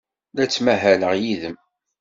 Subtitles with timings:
[0.35, 1.57] La ttmahaleɣ yid-m.